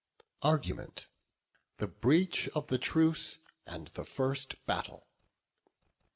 ARGUMENT. 0.41 1.05
THE 1.77 1.85
BREACH 1.85 2.47
OF 2.55 2.69
THE 2.69 2.79
TRUCE, 2.79 3.37
AND 3.67 3.89
THE 3.89 4.03
FIRST 4.03 4.55
BATTLE. 4.65 5.05